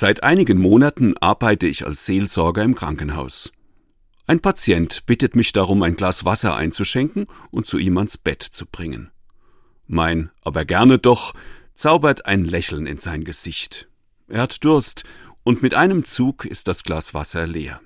[0.00, 3.52] Seit einigen Monaten arbeite ich als Seelsorger im Krankenhaus.
[4.26, 8.64] Ein Patient bittet mich darum, ein Glas Wasser einzuschenken und zu ihm ans Bett zu
[8.64, 9.10] bringen.
[9.86, 11.34] Mein aber gerne doch
[11.74, 13.90] zaubert ein Lächeln in sein Gesicht.
[14.26, 15.04] Er hat Durst,
[15.42, 17.82] und mit einem Zug ist das Glas Wasser leer.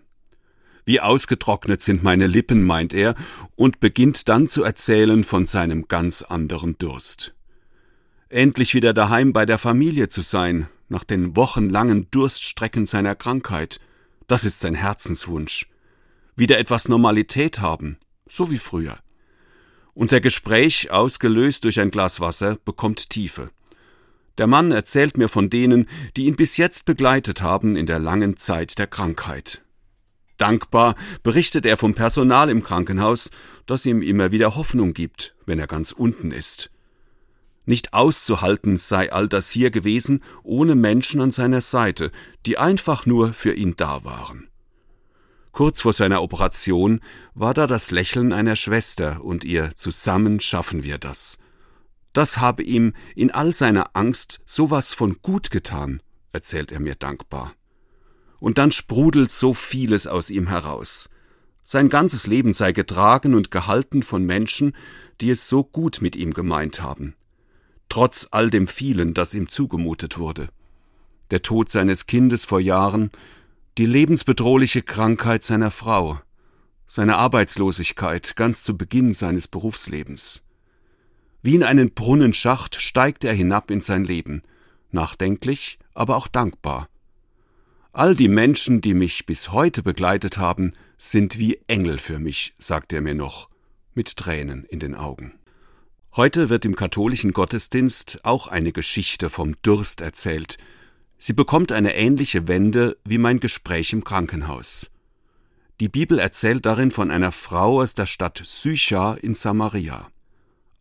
[0.84, 3.16] Wie ausgetrocknet sind meine Lippen, meint er,
[3.56, 7.34] und beginnt dann zu erzählen von seinem ganz anderen Durst.
[8.28, 13.80] Endlich wieder daheim bei der Familie zu sein, nach den wochenlangen Durststrecken seiner Krankheit,
[14.26, 15.68] das ist sein Herzenswunsch.
[16.36, 17.98] Wieder etwas Normalität haben,
[18.28, 18.98] so wie früher.
[19.94, 23.50] Unser Gespräch, ausgelöst durch ein Glas Wasser, bekommt Tiefe.
[24.38, 28.36] Der Mann erzählt mir von denen, die ihn bis jetzt begleitet haben in der langen
[28.36, 29.62] Zeit der Krankheit.
[30.36, 33.30] Dankbar berichtet er vom Personal im Krankenhaus,
[33.66, 36.70] das ihm immer wieder Hoffnung gibt, wenn er ganz unten ist.
[37.66, 42.10] Nicht auszuhalten sei all das hier gewesen, ohne Menschen an seiner Seite,
[42.44, 44.48] die einfach nur für ihn da waren.
[45.52, 47.00] Kurz vor seiner Operation
[47.34, 51.38] war da das Lächeln einer Schwester und ihr Zusammen schaffen wir das.
[52.12, 57.54] Das habe ihm in all seiner Angst sowas von gut getan, erzählt er mir dankbar.
[58.40, 61.08] Und dann sprudelt so vieles aus ihm heraus.
[61.62, 64.76] Sein ganzes Leben sei getragen und gehalten von Menschen,
[65.20, 67.14] die es so gut mit ihm gemeint haben
[67.94, 70.48] trotz all dem vielen, das ihm zugemutet wurde.
[71.30, 73.12] Der Tod seines Kindes vor Jahren,
[73.78, 76.18] die lebensbedrohliche Krankheit seiner Frau,
[76.88, 80.42] seine Arbeitslosigkeit ganz zu Beginn seines Berufslebens.
[81.40, 84.42] Wie in einen Brunnenschacht steigt er hinab in sein Leben,
[84.90, 86.88] nachdenklich, aber auch dankbar.
[87.92, 92.92] All die Menschen, die mich bis heute begleitet haben, sind wie Engel für mich, sagt
[92.92, 93.48] er mir noch,
[93.94, 95.38] mit Tränen in den Augen.
[96.16, 100.58] Heute wird im katholischen Gottesdienst auch eine Geschichte vom Durst erzählt.
[101.18, 104.92] Sie bekommt eine ähnliche Wende wie mein Gespräch im Krankenhaus.
[105.80, 110.08] Die Bibel erzählt darin von einer Frau aus der Stadt Sycha in Samaria.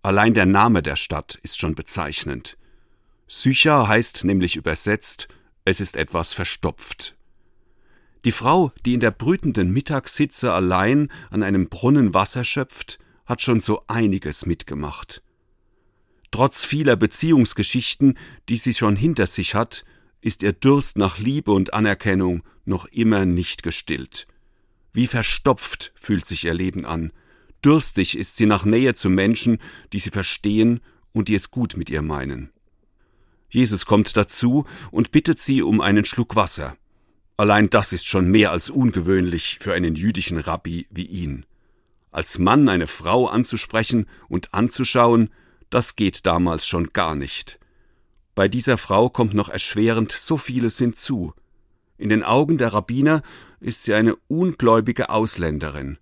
[0.03, 2.55] Allein der Name der Stadt ist schon bezeichnend.
[3.27, 5.29] Sycha heißt nämlich übersetzt,
[5.65, 7.17] es ist etwas verstopft.
[8.23, 13.59] Die Frau, die in der brütenden Mittagshitze allein an einem Brunnen Wasser schöpft, hat schon
[13.59, 15.23] so einiges mitgemacht.
[16.33, 18.17] Trotz vieler Beziehungsgeschichten,
[18.49, 19.85] die sie schon hinter sich hat,
[20.19, 24.25] ist ihr Durst nach Liebe und Anerkennung noch immer nicht gestillt.
[24.93, 27.13] Wie verstopft fühlt sich ihr Leben an.
[27.61, 29.59] Durstig ist sie nach Nähe zu Menschen,
[29.93, 30.79] die sie verstehen
[31.11, 32.49] und die es gut mit ihr meinen.
[33.47, 36.75] Jesus kommt dazu und bittet sie um einen Schluck Wasser.
[37.37, 41.45] Allein das ist schon mehr als ungewöhnlich für einen jüdischen Rabbi wie ihn.
[42.09, 45.29] Als Mann eine Frau anzusprechen und anzuschauen,
[45.73, 47.59] das geht damals schon gar nicht.
[48.35, 51.33] Bei dieser Frau kommt noch erschwerend so vieles hinzu.
[51.97, 53.23] In den Augen der Rabbiner
[53.59, 55.97] ist sie eine ungläubige Ausländerin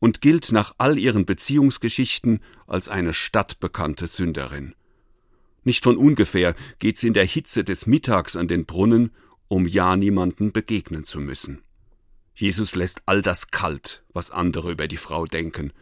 [0.00, 4.74] und gilt nach all ihren Beziehungsgeschichten als eine stadtbekannte Sünderin.
[5.62, 9.12] Nicht von ungefähr geht sie in der Hitze des Mittags an den Brunnen,
[9.46, 11.62] um ja niemanden begegnen zu müssen.
[12.34, 15.72] Jesus lässt all das kalt, was andere über die Frau denken,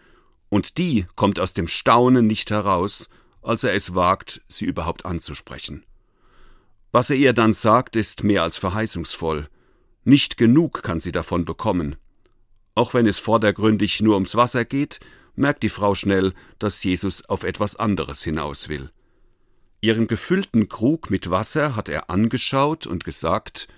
[0.50, 3.08] und die kommt aus dem Staunen nicht heraus,
[3.42, 5.84] als er es wagt, sie überhaupt anzusprechen.
[6.92, 9.48] Was er ihr dann sagt, ist mehr als verheißungsvoll.
[10.04, 11.96] Nicht genug kann sie davon bekommen.
[12.74, 15.00] Auch wenn es vordergründig nur ums Wasser geht,
[15.36, 18.90] merkt die Frau schnell, dass Jesus auf etwas anderes hinaus will.
[19.80, 23.68] Ihren gefüllten Krug mit Wasser hat er angeschaut und gesagt,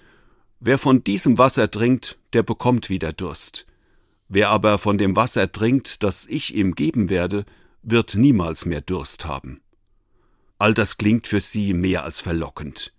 [0.64, 3.66] Wer von diesem Wasser trinkt, der bekommt wieder Durst.
[4.28, 7.44] Wer aber von dem Wasser trinkt, das ich ihm geben werde,
[7.82, 9.60] wird niemals mehr Durst haben.
[10.58, 12.92] All das klingt für sie mehr als verlockend.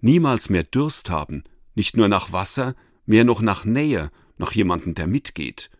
[0.00, 1.42] Niemals mehr Durst haben,
[1.74, 2.74] nicht nur nach Wasser,
[3.06, 5.70] mehr noch nach Nähe, nach jemandem, der mitgeht.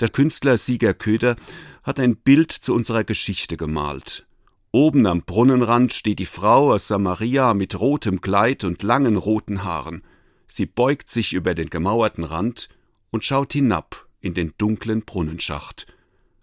[0.00, 1.36] Der Künstler Sieger Köder
[1.82, 4.26] hat ein Bild zu unserer Geschichte gemalt.
[4.72, 10.02] Oben am Brunnenrand steht die Frau aus Samaria mit rotem Kleid und langen roten Haaren.
[10.48, 12.68] Sie beugt sich über den gemauerten Rand
[13.10, 15.86] und schaut hinab in den dunklen Brunnenschacht.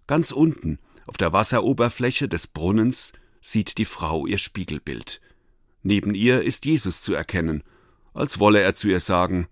[0.07, 0.79] Ganz unten
[1.11, 3.11] auf der Wasseroberfläche des Brunnens
[3.41, 5.19] sieht die Frau ihr Spiegelbild.
[5.83, 7.63] Neben ihr ist Jesus zu erkennen,
[8.13, 9.49] als wolle er zu ihr sagen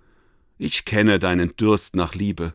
[0.58, 2.54] Ich kenne deinen Durst nach Liebe,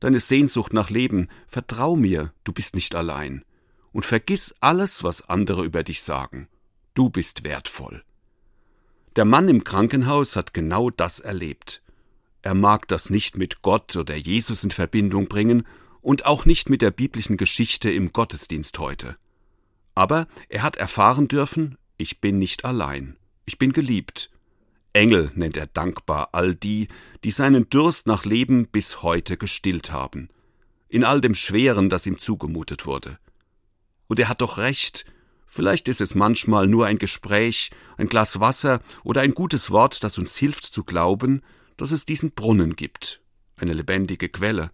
[0.00, 3.44] deine Sehnsucht nach Leben, vertrau mir, du bist nicht allein,
[3.92, 6.48] und vergiss alles, was andere über dich sagen.
[6.94, 8.02] Du bist wertvoll.
[9.16, 11.82] Der Mann im Krankenhaus hat genau das erlebt.
[12.40, 15.66] Er mag das nicht mit Gott oder Jesus in Verbindung bringen
[16.00, 19.16] und auch nicht mit der biblischen Geschichte im Gottesdienst heute.
[19.94, 23.16] Aber er hat erfahren dürfen, ich bin nicht allein,
[23.46, 24.30] ich bin geliebt.
[24.92, 26.88] Engel nennt er dankbar all die,
[27.24, 30.28] die seinen Durst nach Leben bis heute gestillt haben,
[30.88, 33.18] in all dem Schweren, das ihm zugemutet wurde.
[34.06, 35.04] Und er hat doch recht,
[35.46, 40.18] vielleicht ist es manchmal nur ein Gespräch, ein Glas Wasser oder ein gutes Wort, das
[40.18, 41.42] uns hilft zu glauben,
[41.76, 43.20] dass es diesen Brunnen gibt,
[43.56, 44.70] eine lebendige Quelle,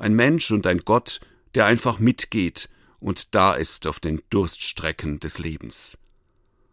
[0.00, 1.20] ein Mensch und ein Gott,
[1.54, 2.68] der einfach mitgeht
[2.98, 5.98] und da ist auf den Durststrecken des Lebens.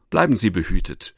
[0.10, 1.17] Bleiben Sie behütet